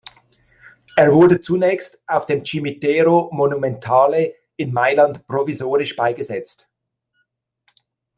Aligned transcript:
Er 0.95 1.13
wurde 1.13 1.43
zunächst 1.43 2.03
auf 2.07 2.25
dem 2.25 2.43
"Cimitero 2.43 3.29
Monumentale" 3.31 4.33
in 4.57 4.73
Mailand 4.73 5.27
provisorisch 5.27 5.95
beigesetzt. 5.95 6.67